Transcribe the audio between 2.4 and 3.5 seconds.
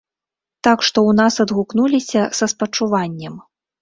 спачуваннем.